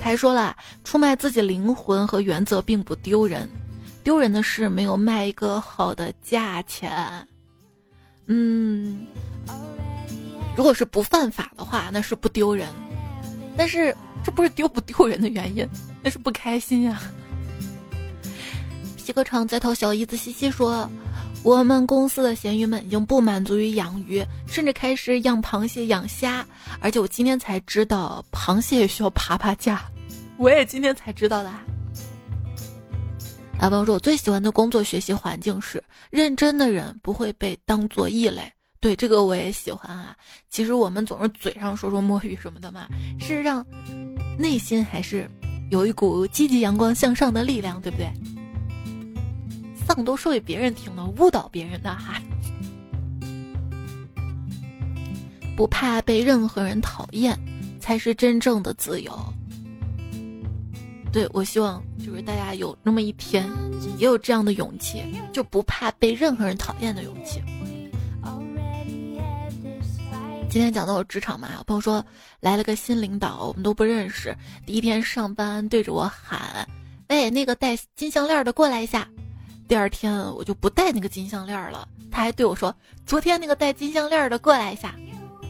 [0.00, 3.48] 还说了，出卖自己灵魂和原则并不丢人，
[4.02, 7.28] 丢人的是没有卖一个好的价钱。
[8.26, 9.06] 嗯，
[10.56, 12.66] 如果是不犯法的话，那是不丢人，
[13.56, 15.68] 但是这不是丢不丢人的原因，
[16.02, 17.00] 那是不开心呀。
[18.96, 20.90] 皮革厂在逃小姨子西西说。
[21.44, 26.44] 我们公司的咸鱼们已经不满足于养鱼，甚至开始养螃蟹、养虾。
[26.80, 29.82] 而且我今天才知道，螃蟹也需要爬爬架。
[30.36, 31.48] 我也今天才知道的。
[33.58, 38.42] 啊，朋友说，我最喜欢的工作学习环境是认真的人不会被当做异类。
[38.80, 40.14] 对这个我也喜欢啊。
[40.48, 42.86] 其实我们总是嘴上说说摸鱼什么的嘛，
[43.18, 43.64] 事实上
[44.38, 45.28] 内心还是
[45.70, 48.08] 有一股积极阳光向上的力量，对不对？
[49.88, 52.20] 丧都说给别人听了，误导别人的哈。
[55.56, 57.34] 不怕被任何人讨厌，
[57.80, 59.18] 才是真正的自由。
[61.10, 63.50] 对我希望就是大家有那么一天，
[63.96, 67.42] 也有这样的勇气，就不怕被任何人讨厌的勇气。
[70.50, 72.04] 今天讲到我职场嘛，有朋友说
[72.40, 74.36] 来了个新领导，我们都不认识，
[74.66, 76.68] 第一天上班对着我喊
[77.08, 79.08] ：“哎，那个戴金项链的过来一下。”
[79.68, 84.94] 第二天我就不戴那个金项链了，他还对我说：“昨天那个戴金项链的过来一下。”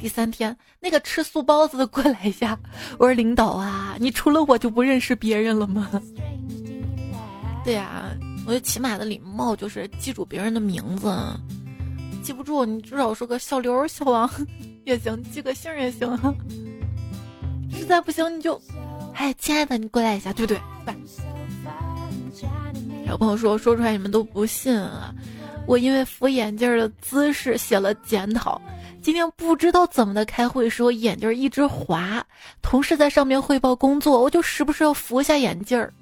[0.01, 2.59] 第三天那个吃素包子的过来一下。
[2.99, 5.89] 我说：“领导啊，你除了我就不认识别人了吗？”
[7.65, 8.11] 对呀，
[8.47, 11.15] 我觉得起码的礼貌就是记住别人的名字，
[12.23, 14.29] 记不住你至少说个小刘、小 王
[14.85, 16.09] 也行，记个姓也行。
[17.71, 18.61] 实在不行你就，
[19.15, 20.61] 哎，亲爱的，你过来一下，对不对？
[23.09, 25.15] 有朋友说说出来你们都不信啊！
[25.67, 28.61] 我因为扶眼镜的姿势写了检讨。
[29.01, 32.23] 今天不知道怎么的开会时候眼镜一直滑，
[32.61, 35.93] 同事在上面汇报工作，我就时不时要扶一下眼镜儿。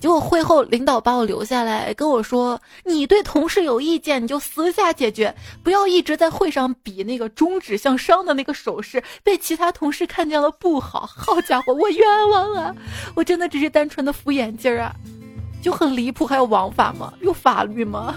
[0.00, 12.74] 结果会后领导把我留下来跟我说：“你对同事有意见，你就私下解决，不要一直在会上比那个中指向上的那个手势，被其他同事看见了不好。”好家伙，我冤枉啊！
[13.14, 14.94] 我真的只是单纯的扶眼镜儿啊。
[15.64, 17.14] 就很离谱，还有王法吗？
[17.22, 18.14] 有法律吗？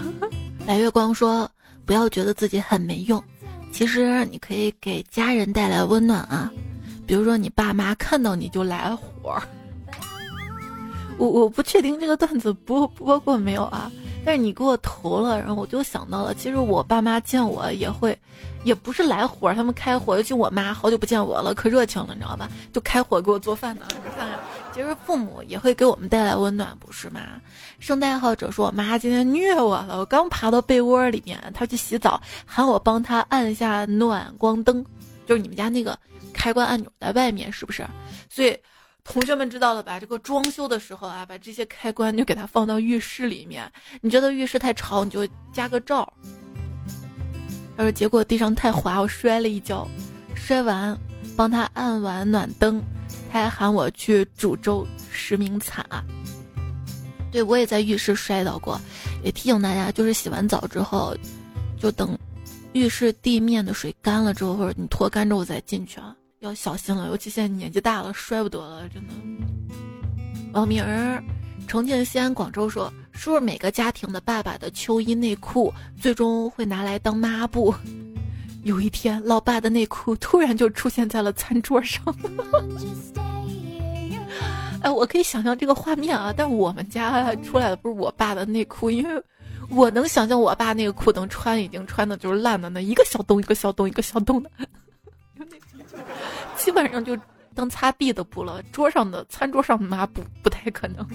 [0.66, 1.50] 白月光说
[1.86, 3.24] ：“不要觉得自己很没用，
[3.72, 6.52] 其实你可以给家人带来温暖啊。
[7.06, 9.40] 比如说，你爸妈看到你就来火。
[11.16, 13.90] 我我不确定这个段子播播过没有啊？
[14.28, 18.14] 但是你给我投了，然后我就想到了，其实我爸妈见我也会，
[18.62, 20.18] 也不是来火，他们开火。
[20.18, 22.46] 尤其我妈好久不见我了，可热情了，你知道吧？
[22.70, 23.86] 就开火给我做饭呢。
[23.96, 24.38] 你看看。”
[24.74, 27.20] 其实父母也会给我们带来温暖，不是吗？
[27.80, 34.84] 圣诞爱好者说：“我妈今天虐我了，我刚爬到被窝里面，她去洗澡，喊我帮她按下暖光灯，
[35.26, 35.98] 就是你们家那个
[36.34, 37.82] 开关按钮在外面，是不是？
[38.28, 38.54] 所以
[39.08, 39.98] 同学们知道了吧？
[39.98, 43.70] 这个装修的时候啊，把这些开关就给它放到浴室里面。
[44.02, 46.12] 你觉得浴室太潮，你就加个罩。
[47.76, 49.88] 他说结果地上太滑，我摔了一跤，
[50.34, 50.96] 摔完
[51.36, 52.82] 帮他按完暖灯。”
[53.32, 56.04] 他还喊我去煮粥，实名惨啊！
[57.30, 58.80] 对我也在浴室摔倒过，
[59.22, 61.14] 也提醒大家，就是洗完澡之后，
[61.78, 62.18] 就等
[62.72, 67.08] 浴室地面的水干了之后，或者你脱干之后再进去啊，要小心了。
[67.08, 69.14] 尤其现在年纪大了，摔不得了，真的。
[70.52, 71.22] 王明儿，
[71.66, 77.74] 重庆、西安、广州说，是不是每个家庭的爸爸的秋衣内裤最终会拿来当抹布？
[78.64, 82.02] 有一天，老爸的内裤突然就出现在了餐桌上。
[84.80, 86.32] 哎，我可以想象这个画面啊！
[86.36, 89.22] 但我们家出来的不是我爸的内裤，因为
[89.70, 94.50] 我能想象我爸那个裤能穿已经穿的就是烂的，那一个小洞一个小洞一个小洞的，
[96.56, 97.16] 基本上就
[97.54, 98.62] 当擦地的布了。
[98.72, 101.06] 桌上的餐桌上的抹布不太可能，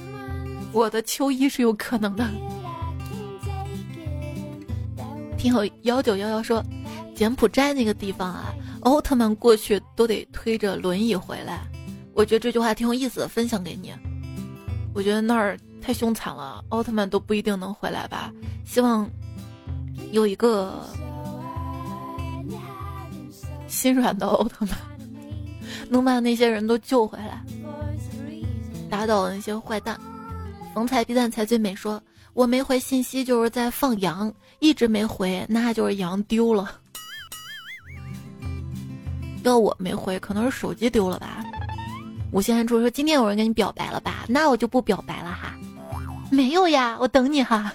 [0.71, 2.27] 我的秋衣是有可能的。
[5.37, 6.63] 听友幺九幺幺说。
[7.15, 11.61] 柬埔寨那个地方啊，奥特曼过去都得推着轮椅回来。
[12.15, 13.93] 我觉得这句话挺有意思的，分享给你。
[14.95, 18.33] 我觉得那儿太凶残了，奥特曼都不一定能回来吧。
[18.65, 19.07] 希望
[20.11, 20.83] 有一个
[23.73, 24.77] 心软的奥特曼，
[25.89, 27.43] 能把那些人都救回来，
[28.89, 29.99] 打倒那些坏蛋。
[30.73, 32.01] 逢财必蛋才最美说，
[32.33, 36.79] 我没回信息就是在放羊，一直没回，那就是羊丢了。
[39.43, 41.43] 要我没回，可能是手机丢了吧。
[42.31, 44.25] 吴先生说：“今天有人跟你表白了吧？
[44.27, 45.53] 那我就不表白了哈。”
[46.31, 47.73] 没有呀，我等你哈。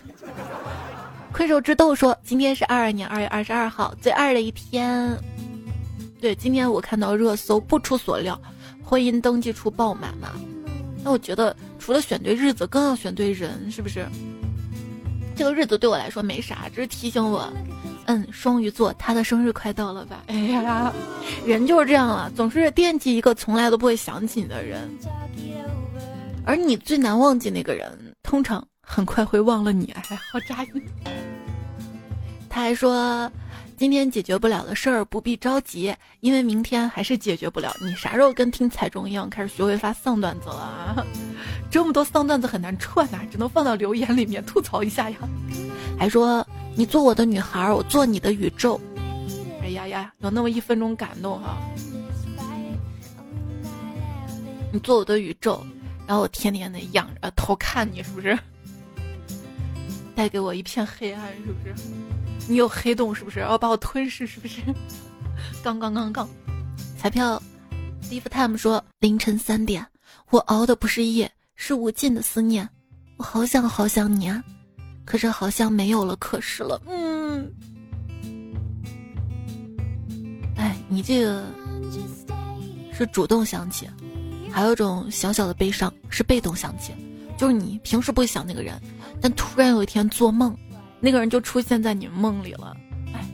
[1.32, 5.16] 困兽之斗说：“今天是二二年二月二十二号，最二的一天。”
[6.20, 8.40] 对，今天我看到热搜，不出所料，
[8.82, 10.30] 婚姻登记处爆满嘛。
[11.04, 14.06] 那我觉得，除了选对日子，更要选对人，是不是？
[15.36, 17.48] 这个日子对我来说没啥，只是提醒我。
[18.06, 20.24] 嗯，双鱼座，他的生日快到了吧？
[20.26, 20.92] 哎呀，
[21.46, 24.90] 人就是这样啊，总是惦记一个从来都不会想起你的人，
[26.44, 29.92] 而你最难忘记那个人，通常很快会忘了你。
[29.94, 30.02] 哎，
[30.32, 30.82] 好扎心。
[32.48, 33.30] 他还说，
[33.78, 37.72] 今天解决不了的事儿不必着急，因为明天还是解决不了。
[37.80, 41.06] 你啥时候跟听彩中一样开始学会发丧段子了啊？
[41.70, 45.18] 这么多丧段子很难串呐，只能放到留言里面吐槽一下呀。
[45.96, 48.80] 还说你做我的女孩，我做你的宇宙。
[49.62, 51.56] 哎呀呀，有那么一分钟感动哈。
[54.72, 55.64] 你做我的宇宙，
[56.04, 58.36] 然后我天天的仰着头看你，是不是？
[60.16, 61.74] 带给我一片黑暗，是不是？
[62.46, 63.40] 你有黑洞，是不是？
[63.40, 64.60] 要把我吞噬，是不是？
[65.62, 66.28] 杠杠杠杠！
[66.96, 67.42] 彩票
[68.10, 69.86] ，Live Time 说凌晨三点，
[70.30, 72.68] 我熬的不是夜，是无尽的思念。
[73.16, 74.42] 我好想好想你啊，
[75.04, 76.80] 可是好像没有了，可是了。
[76.86, 77.52] 嗯，
[80.56, 81.44] 哎，你这个
[82.92, 83.88] 是主动想起。
[84.50, 86.92] 还有一种小小的悲伤是被动想起，
[87.36, 88.80] 就是你平时不会想那个人，
[89.20, 90.56] 但突然有一天做梦，
[91.00, 92.76] 那个人就出现在你梦里了。
[93.12, 93.24] 哎，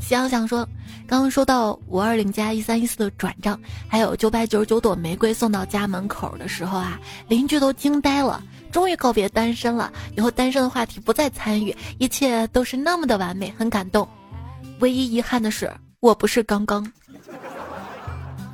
[0.00, 0.68] 夕阳想说，
[1.06, 3.58] 刚刚收到五二零加一三一四的转账，
[3.88, 14.08] 还有九百九十九朵玫瑰送到家门口的时候啊，邻居都惊呆了，终于告别单身了，以后单身的话题不再参与，一切都是那么的完美，很感动。
[14.80, 16.84] 唯一遗憾的是，我不是刚刚。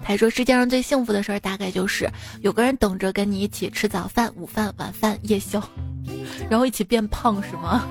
[0.04, 5.62] 他说：“世界上最幸福的事儿，大概就是有个人等着跟你一起吃早饭、午饭、晚饭、夜宵，
[6.50, 7.86] 然后一起变胖，是吗？”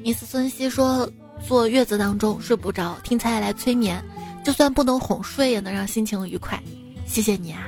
[0.04, 1.10] 米斯孙熙说
[1.46, 4.02] ：“坐月子当中睡不着，听菜来催眠，
[4.44, 6.62] 就算不能哄睡，也能让心情愉快。
[7.06, 7.62] 谢谢你啊！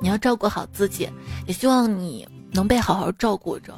[0.00, 1.08] 你要照顾好自己，
[1.46, 3.74] 也希望你能被好好照顾着。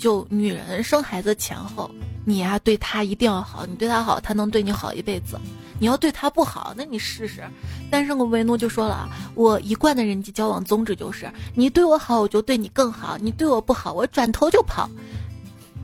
[0.00, 1.88] 就女人生孩子前后。”
[2.26, 5.38] 你呀，对她一定要好，你对她好，她能对你好一辈子。
[5.78, 7.42] 你要对她不好，那你试试。
[7.90, 14.88] 单身狗维诺就说了，我一贯的人际交往宗旨就是，你对我好，我就对你更好；你对我不好，我转头就跑。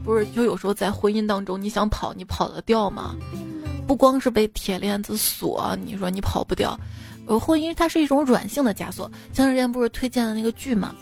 [0.04, 3.16] 不是，就有时候在婚姻当中，你想跑，你跑得掉吗？
[3.86, 6.78] 不光是被铁链子锁，你说你跑不掉。
[7.26, 9.10] 呃，婚姻它是一种软性的枷锁。
[9.32, 10.94] 前段时间不是推荐了那个剧吗？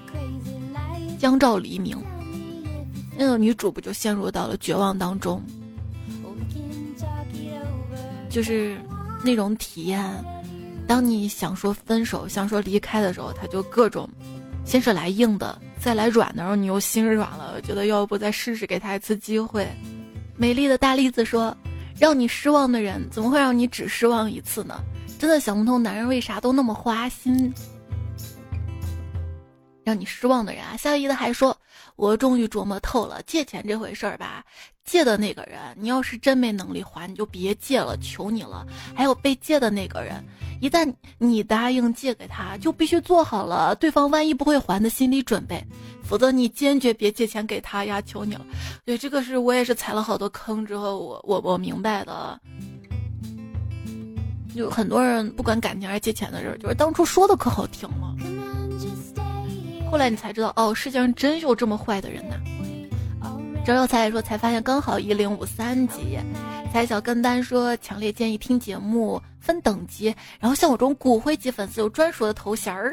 [1.19, 2.01] 江照黎明。
[3.17, 5.43] 那个女主不就陷入到了绝望当中，
[8.29, 8.77] 就是
[9.25, 10.05] 那种体验。
[10.87, 14.09] 当你想说分手、想说离开的时候，他就各种，
[14.65, 19.67] 先是来硬的，再来软的，然后你又心软了，觉得要不再试试，给他一次机会。
[20.37, 21.57] 美丽的大栗子说
[21.99, 24.79] ：“让你失望的人，怎么会让你只失望一次呢？
[25.19, 27.51] 真的想不通，男人为啥都那么花心。”
[29.85, 31.57] 让你失望的人啊，夏一的还说。
[31.97, 34.45] 我终于琢磨透了，借钱这回事儿吧，
[34.85, 38.67] 借的那个人，你要是真没能力还，你就别借了，求你了。
[38.97, 40.25] 还有被借的那个人，
[40.61, 45.65] 一旦你答应借给他，就必须做好了对方万一不会还的心理准备，
[46.03, 48.45] 否则你坚决别借钱给他呀，求你了。
[48.85, 52.41] 对，这个是我也是踩了好多坑之后，我我我明白的。
[54.57, 58.17] 就很多人不管感情还是借钱的事儿，就是当初说的可好听了。
[59.95, 62.35] 后来你才知道哦，世界上真有这么坏的人呐！
[63.65, 66.19] 周有才说才发现刚好一零五三级，
[66.73, 72.93] 才小跟单说强烈建议听节目分等级，然后像我这种骨灰级粉丝有专属的头衔儿，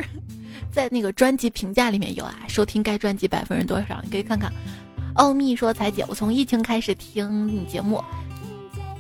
[0.72, 4.54] 在那个专辑评价里面有啊，收听该专辑百分之多少，你可以看看。
[5.16, 8.00] 奥秘说彩姐，我从疫情开始听你节目，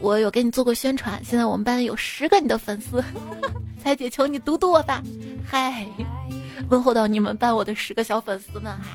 [0.01, 3.03] 我有给你做过宣传，现在我们班有十个你的粉丝，
[3.81, 5.01] 彩姐求你读读我吧，
[5.45, 5.85] 嗨。
[6.69, 8.85] 问候到你们班我的十个小粉丝们哈，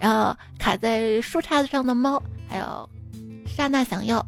[0.00, 2.88] 然后卡在树杈子上的猫，还有
[3.46, 4.24] 刹那想要，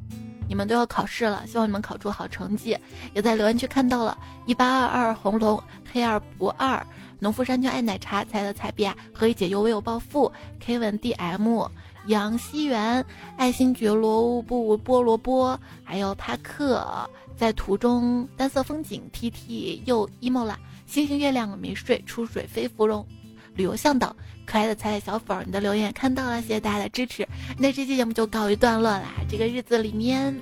[0.49, 2.79] 你们都要考试了，希望你们考出好成绩。
[3.13, 4.17] 也在留言区看到了，
[4.47, 5.61] 一八二二红龙
[5.93, 6.81] 黑二不二，
[7.19, 10.31] 农夫山泉爱奶茶彩的彩币啊，何以解忧唯有暴富
[10.65, 11.69] Kevin D M
[12.07, 13.05] 杨希元
[13.37, 20.59] 爱新觉罗布菠萝波，还有帕克在途中单色风景 T T 又 emo 了。
[20.87, 23.07] 星星月亮没睡，出水飞芙蓉，
[23.55, 27.27] 旅游向导，可爱的彩彩小粉儿，你的留言看到了，谢谢大家的支持。
[27.57, 29.15] 那这期节目就告一段落啦。
[29.29, 30.35] 这个日子里面，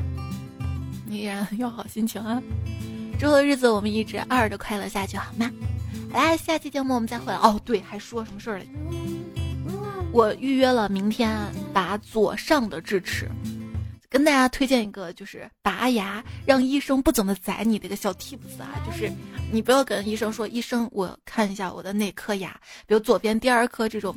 [1.07, 2.43] 你依然要好心情啊。
[3.19, 5.51] 之后的日子我们一直二的快乐下去，好吗？
[6.13, 7.39] 来，下期节目我们再回来。
[7.39, 8.67] 哦，对，还说什么事儿嘞？
[10.13, 11.39] 我预约了明天
[11.73, 13.29] 拔左上的智齿。
[14.09, 19.09] 跟大家推荐一个，就是拔牙让医生不怎么宰你的一个小 tips 啊，就是
[19.53, 24.13] 你不要跟医生说，医生我看一下我的哪颗牙，比如左边第二颗这种，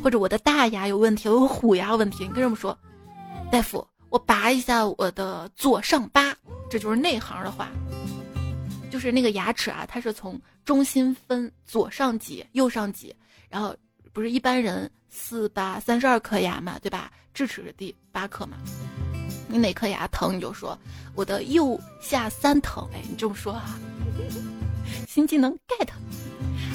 [0.00, 2.78] 或者我的大牙有问题，我虎牙问题，你跟这么说，
[3.50, 6.32] 大夫，我拔一下我的左上八，
[6.70, 7.68] 这就是内行的话，
[8.88, 13.12] 就是那个牙齿啊，它是从中心分左上几、右上几，
[13.48, 13.74] 然后
[14.12, 17.08] 不是一般人四八三十二颗牙嘛，对吧？
[17.32, 18.56] 智齿是第八颗嘛。
[19.46, 20.76] 你哪颗牙疼你就说
[21.14, 23.78] 我的右下三疼，哎，你这么说啊，
[25.06, 25.88] 新技能 get。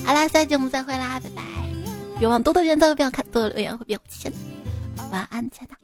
[0.06, 1.44] 好啦，下期节目再会啦，拜拜！
[2.18, 4.32] 别忘多多点赞，不要看多多留言会变有钱。
[5.12, 5.76] 晚安，亲爱的。